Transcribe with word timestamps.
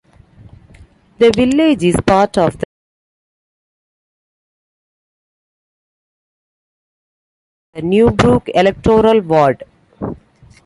The 1.19 1.29
village 1.29 1.83
is 1.83 1.95
part 2.03 2.35
of 2.35 2.57
the 2.57 2.63
Newbrooke 7.79 8.49
electoral 8.55 9.19
ward. 9.21 9.61